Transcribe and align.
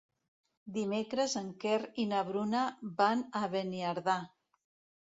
Dimecres 0.77 1.35
en 1.43 1.51
Quer 1.65 1.77
i 2.05 2.09
na 2.15 2.25
Bruna 2.31 2.65
van 3.05 3.23
a 3.43 3.45
Beniardà. 3.57 4.19